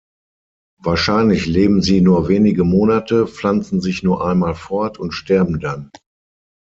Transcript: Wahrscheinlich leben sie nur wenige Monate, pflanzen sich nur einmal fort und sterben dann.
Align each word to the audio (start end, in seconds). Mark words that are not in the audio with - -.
Wahrscheinlich 0.81 1.45
leben 1.45 1.83
sie 1.83 2.01
nur 2.01 2.27
wenige 2.27 2.63
Monate, 2.63 3.27
pflanzen 3.27 3.81
sich 3.81 4.01
nur 4.01 4.25
einmal 4.25 4.55
fort 4.55 4.97
und 4.97 5.11
sterben 5.11 5.59
dann. 5.59 5.91